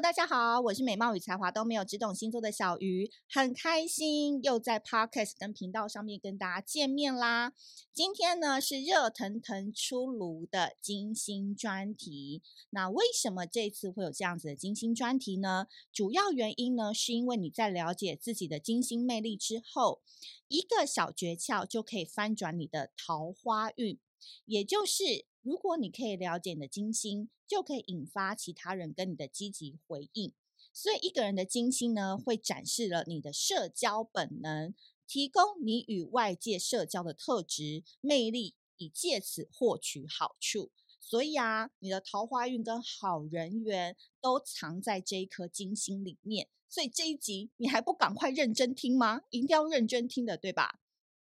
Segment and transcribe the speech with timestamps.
[0.00, 7.52] 大家好，我是美貌与才华都没有，只懂星座的小鱼，很开心又在 Podcast 跟频道上面跟大家见面啦。
[7.92, 12.40] 今天呢是热腾腾出炉的金星专题。
[12.70, 15.66] 那为什么这次会有这样子的金星专题呢？
[15.92, 20.00] 主要原因呢是因为你在了解自己的金星魅力之后，
[20.48, 23.98] 一个小诀窍就可以翻转你的桃花运，
[24.46, 25.26] 也就是。
[25.42, 30.32] 如果你可以了解你的金星，就可以引发其他人跟你的积极回应。
[30.72, 34.74] 所以，一个人的金星呢，会展示了你的社交本能，
[35.06, 40.70] 提供你与外界社交的特质、魅力，以借此获取好处。
[41.00, 46.48] 所以啊，你的桃花运跟好人缘都藏在这一颗金星里面。
[46.68, 49.22] 所以这一集你还不赶快认真听吗？
[49.30, 50.78] 一定要认真听的，对吧？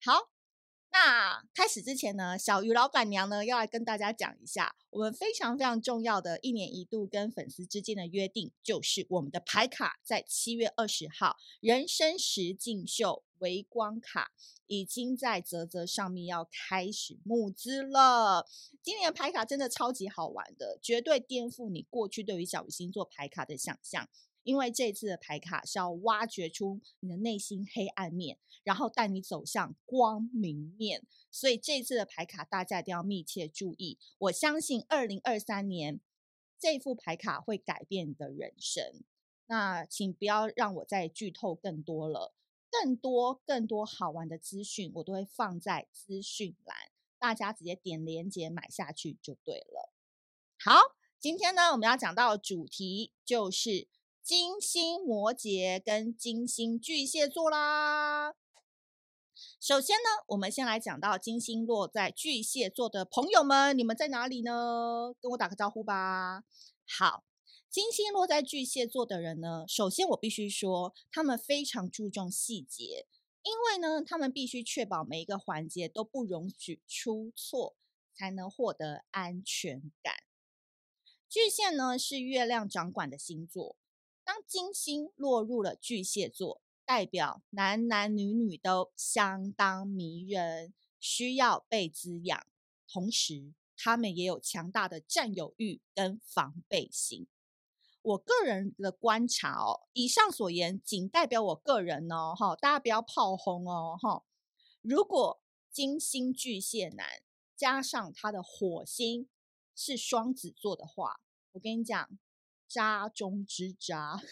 [0.00, 0.30] 好。
[0.90, 14.32] 那开始之前呢，小鱼老板娘呢要来跟大家讲一下，我们非常非常重要的一年一度跟粉丝之间的约定，就是我们的牌卡在七月二十号人生实境秀微光卡
[14.66, 18.46] 已经在泽泽上面要开始募资了。
[18.82, 24.08] 今年的牌卡真的超级好玩的，绝对颠覆你过去对于小鱼星座牌卡的想象。
[24.48, 33.98] 因为这次的牌卡是要挖掘出你的内心黑暗面，然后带你走向光明面，所以这次的牌卡大家一定要密切注意。
[34.16, 36.00] 我相信二零二三年
[36.58, 39.04] 这副牌卡会改变你的人生。
[39.48, 42.32] 那请不要让我再剧透更多了，
[42.70, 46.74] 更多更多好玩的资讯我都会放在资讯栏，
[47.18, 49.92] 大家直接点链接买下去就对了。
[50.58, 50.80] 好，
[51.20, 53.88] 今天呢我们要讲到的主题就是。
[54.28, 58.34] 金星摩羯跟金星巨蟹座啦。
[59.58, 65.14] 首先呢，我们先来讲到金星落在巨蟹座的朋友们，你们在哪里呢？
[65.18, 66.44] 跟我打个招呼吧。
[66.84, 67.24] 好，
[67.70, 73.06] 金星落在巨蟹座的人呢，首先我必须说，他们非常注重细节，
[73.42, 77.76] 因为呢，他们必须确保每一个环节都不容许出错，
[78.12, 80.16] 才能获得安全感。
[81.30, 83.76] 巨蟹呢，是月亮掌管的星座。
[84.28, 92.46] 当金星落入了巨蟹座，代表男男女女都相当迷人，需要被滋养。
[92.86, 97.26] 同时，他们也有强大的占有欲跟防备心。
[98.02, 104.26] 我个人的观察哦，以上所言仅代表我个人哦，哈，大家不要炮轰哦，哈。
[104.82, 105.40] 如果
[105.70, 107.22] 金星巨蟹男
[107.56, 109.26] 加上他的火星
[109.74, 111.22] 是双子座的话，
[111.52, 112.18] 我跟你讲。
[112.68, 114.22] 渣中之渣，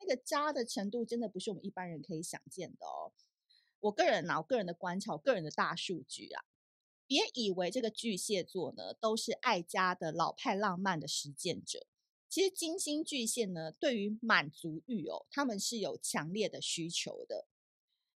[0.00, 3.12] 那个渣的程度真的不是我们一般人可以想见的哦。
[3.80, 6.44] 我个人啊，我个人的观察，我个人的大数据啊，
[7.06, 11.86] 别以为这个巨蟹座呢都是爱家的老派浪漫的实践者。
[12.28, 17.46] 其实金星巨蟹呢，对于满足欲哦，他们是有强烈的需求的。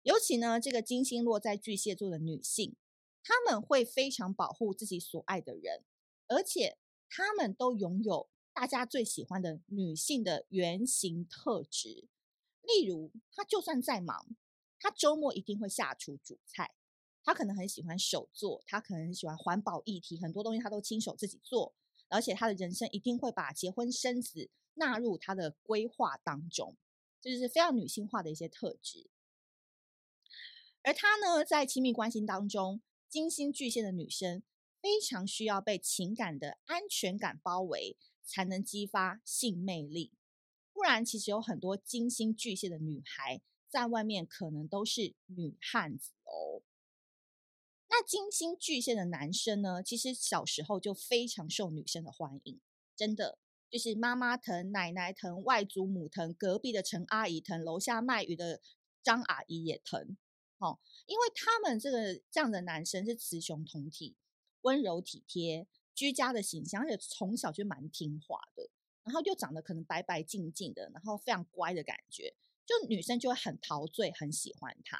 [0.03, 2.75] 尤其呢，这个金星落在巨蟹座的女性，
[3.21, 5.83] 他们会非常保护自己所爱的人，
[6.27, 6.77] 而且。
[7.13, 12.07] 他们都拥有大家最喜欢的女性的原型特质，
[12.61, 14.25] 例如，她就算再忙，
[14.79, 16.73] 她周末一定会下厨煮菜。
[17.23, 21.75] 她可能很喜欢手作，她可能很喜欢环保议题，很多东西她都亲手自己做。
[22.07, 26.77] 而且，她的人生一定会把结婚生子纳入她的规划当中，
[27.19, 29.09] 这就是非常女性化的一些特质。
[30.81, 34.43] 而她呢，在亲密关系当中，金星巨蟹的女生。
[34.81, 40.11] 非常需要被情感的安全感包围，才能激发性魅力。
[40.73, 46.63] 不然，其实有很多金星巨蟹的女孩在外面可能都是女汉子哦。
[47.89, 49.83] 那金星巨蟹的男生呢？
[49.83, 52.59] 其实小时候就非常受女生的欢迎，
[52.95, 53.37] 真的
[53.69, 58.61] 就是妈妈疼、奶奶疼、外祖母疼、隔壁的陈阿姨疼、楼下卖鱼的
[59.03, 60.17] 张阿姨也疼。
[60.57, 64.15] 哦，因为他们这个这样的男生是雌雄同体。
[64.61, 68.69] 温柔体贴、居家的形象，而且从小就蛮听话的，
[69.03, 72.35] 然后又长得可能白白净净的，然后非常乖的感觉，
[72.65, 74.97] 就女生就会很陶醉，很喜欢他。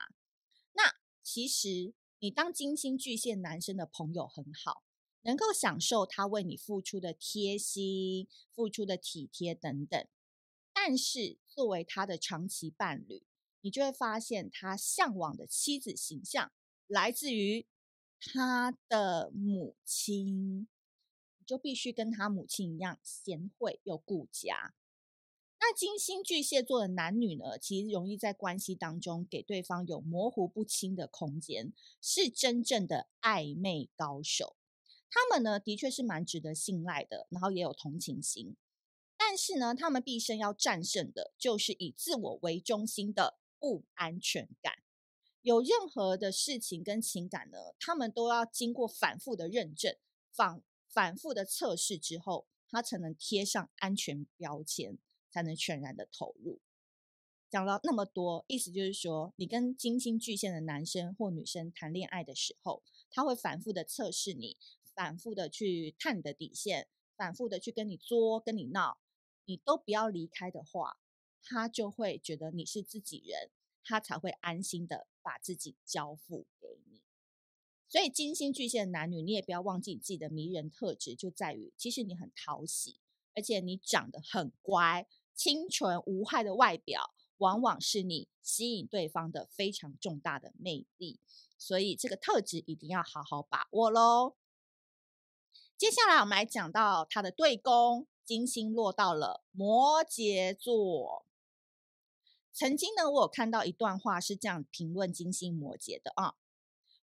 [0.73, 4.83] 那其实你当金星巨蟹男生的朋友很好，
[5.21, 10.07] 能够享受他为你付出的贴心、付出的体贴等等。
[10.73, 13.23] 但是作为他的长期伴侣，
[13.61, 16.51] 你就会发现他向往的妻子形象
[16.87, 17.67] 来自于。
[18.23, 20.68] 他的母亲，
[21.44, 24.75] 就必须跟他母亲一样贤惠又顾家。
[25.59, 34.56] 那金星巨蟹座的男女呢，其实容易在关系当中给对方有模糊不清的空间，是真正的暧昧高手。
[35.09, 38.56] 他们呢，的确是蛮值得信赖的，然后也有同情心。
[39.17, 44.79] 但是呢，他们毕生要战胜的就是以自我为中心的不安全感。
[45.41, 49.95] 有任何的事情跟情感呢，他们都要经过反复的认证、
[50.31, 54.99] 反反复的测试之后，他才能贴上安全标签，
[55.31, 56.59] 才能全然的投入。
[57.49, 64.57] 讲了那么多，意思就是说，你跟金星巨蟹的男生或女生谈恋爱的时候，他会反复的测试你，
[64.93, 68.99] 反复的去探你的底线，反复的去跟你作、跟你闹，
[69.45, 70.97] 你都不要离开的话，
[71.43, 73.49] 他就会觉得你是自己人，
[73.83, 77.01] 他才会安心的把自己交付给你。
[77.88, 83.00] 所以，金星巨蟹的男女，你也不要忘记你自己的迷人特质，就在于其实你很讨喜，
[83.35, 87.13] 而且你长得很乖，清纯无害的外表。
[87.38, 91.19] 往往是你吸引对方的非常重大的魅力，
[91.57, 94.35] 所以这个特质一定要好好把握喽。
[95.75, 101.25] 接下来我们来讲到他的对宫，金星落到了摩羯座。
[102.61, 106.35] 曾经呢，我有看到一段话是这样评论金星摩羯的啊：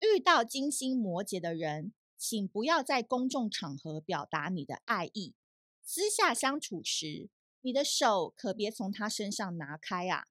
[0.01, 5.35] 遇到金星摩羯的人，请不要在公众场合表达你的爱意，
[5.85, 7.29] 私下相处时。
[7.61, 10.29] 你的手可别从他身上拿开啊！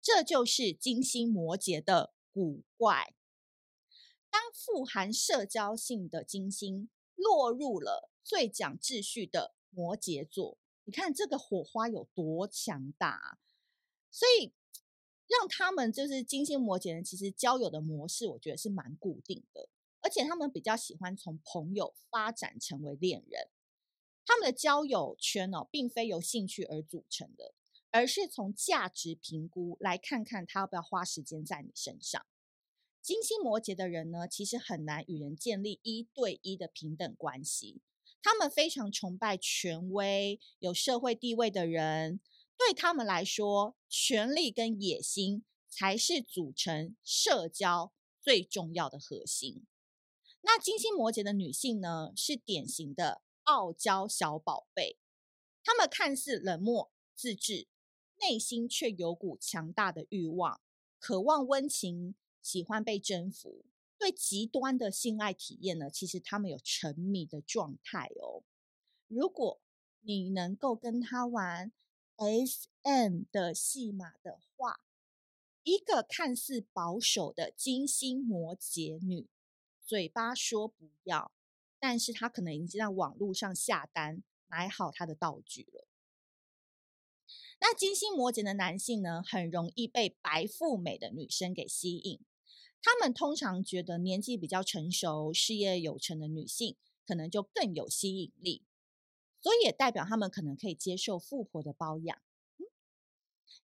[0.00, 3.14] 这就是金星摩羯的古怪。
[4.30, 13.43] 当富含社交性的金星落入了最讲秩序的摩羯座，你看这个火花有多强大啊！
[14.14, 14.52] 所以
[15.26, 19.68] 让他们就是金星摩羯人，其实交友的模式，我觉得是蛮固定的，
[20.02, 23.48] 而且他们比较喜欢从朋友发展成为恋人。
[24.24, 27.54] 他们的交友圈哦，并非由兴趣而组成的，
[27.90, 32.24] 而是从价值评估来看看他要不要花时间在你身上。
[33.02, 37.82] 金星摩羯的人呢，其实很难与人建立一对一的平等关系。
[38.22, 42.20] 他们非常崇拜权威、有社会地位的人，
[42.56, 49.66] 对他们来说，权力跟野心才是组成社交最重要的核心。
[50.42, 53.22] 那金星摩羯的女性呢，是典型的。
[53.44, 54.96] 傲娇小宝贝，
[55.62, 57.68] 他们看似冷漠自制，
[58.18, 60.62] 内心却有股强大的欲望，
[60.98, 63.66] 渴望温情，喜欢被征服。
[63.98, 68.44] 对极端的性爱体验呢，其实他们有沉迷的状态哦。
[69.08, 69.60] 如果
[70.00, 71.70] 你能够跟他玩
[72.16, 74.80] SM 的戏码的话，
[75.62, 79.28] 一个看似保守的金星摩羯女，
[79.84, 81.32] 嘴巴说不要。
[81.80, 85.86] 但是她可能已经在网络上下单买好她的道具了。
[87.60, 92.20] 那金星摩羯的男性呢，很容易被白富美的女生给吸引。
[92.80, 96.76] 他们通常觉得年纪比较成熟、事业有成的女性
[97.06, 98.62] 可能就更有吸引力，
[99.44, 102.18] 所以也代表他们可能可以接受富婆的包养。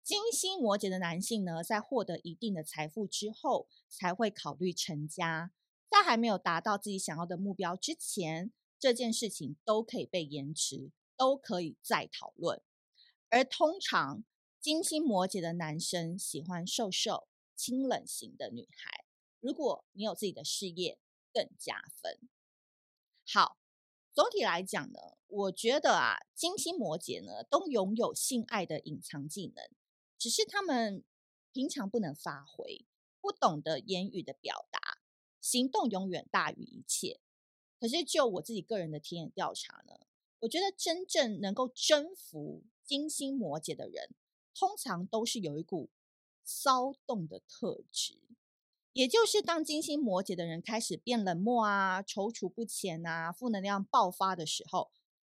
[0.02, 5.50] 金星摩羯的男性呢，在获得一定的财富之后，才会考虑成家。
[5.88, 12.60] 在还没有达到自己想要的目标之前，这件事情都可以被延迟，都可以再讨论。
[13.30, 14.24] 而通常
[14.60, 19.06] 金星摩羯的男生喜欢瘦瘦、清冷型的女孩。
[19.40, 20.98] 如果你有自己的事业，
[21.32, 22.18] 更加分。
[23.26, 23.56] 好，
[24.14, 29.64] 总体来讲呢，我觉得啊，金星摩羯呢都拥有性爱的隐藏技能，
[30.18, 31.02] 只是他们
[31.50, 32.84] 平常不能发挥，
[33.22, 34.98] 不懂得言语的表达。
[35.40, 37.20] 行动永远大于一切。
[37.80, 40.06] 可是就我自己个人的体验调查呢，
[40.40, 44.14] 我觉得真正能够征服金星摩羯的人，
[44.54, 45.88] 通常都是有一股
[46.44, 48.18] 骚动的特质。
[48.92, 54.90] 也就是当金星摩羯的人开始变冷漠啊、踌躇不前啊、负能量爆发的时候，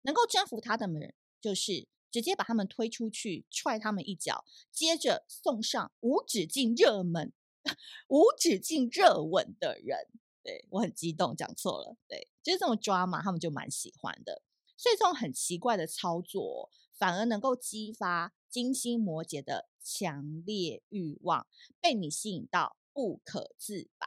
[0.03, 7.33] 能够征服他的人，就是直接把他们推出去，踹他们一脚，接着送上无止境热门。
[8.09, 10.07] 无止境热吻的人，
[10.43, 14.43] 对，我很激动，讲错了，对，就是这种抓马，他们就蛮喜欢的。
[14.77, 21.47] 所以这种很奇怪的操作，反而能够激发金星摩羯的强烈欲望，
[21.81, 24.07] 被你吸引到不可自拔。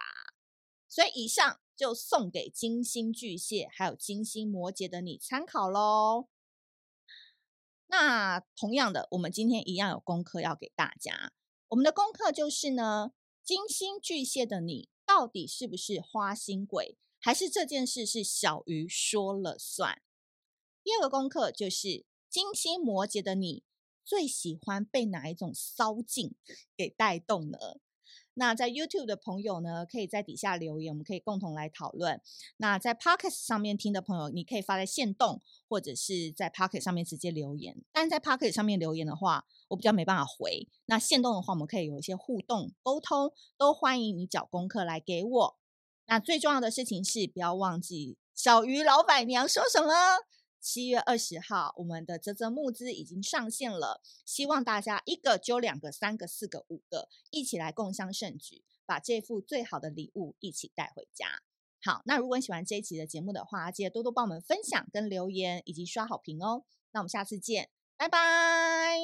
[0.89, 6.29] 所以以上就送给金星巨蟹还有金星摩羯的你参考喽。
[7.85, 11.33] 那同样的，我们今天一样有功课要给大家。
[11.67, 13.11] 我们的功课就是呢。
[13.43, 20.01] 金星巨蟹的你，到底是不是花心鬼，还是这件事是小鱼说了算？
[20.83, 23.63] 第二个功课就是金星摩羯的你，
[24.03, 26.35] 最喜欢被哪一种骚劲
[26.75, 27.57] 给带动呢？
[28.39, 32.21] 那在 YouTube 的朋友呢，可以在底下留言，我们可以共同来讨论。
[32.57, 37.75] 那在 Podcast 上面听的朋友，你可以发在线动，或者是在 Podcast 上面直接留言。
[37.91, 40.67] 但在 Podcast 上面留言的话，我比较没办法回。
[40.85, 45.57] 那线动的话，我们可以有一些互动沟通，都欢迎你找功课来给我。
[46.05, 49.89] 那最重要的事情是，不要忘记小鱼老板娘说什么。
[50.59, 61.41] 七月二十号，我们的泽泽募资已经上线了，希望大家一个揪两个、三个、四个、五个，一起来共襄盛举，把这副最好的礼物一起带回家。
[61.81, 66.65] 好，那如果你喜欢这一期的节目的话，记得多多帮我们分享跟留言，以及刷好评哦。
[66.91, 68.97] 那我们下次见，拜拜。